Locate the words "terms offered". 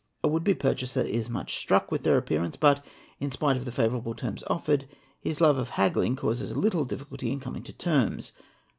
4.15-4.87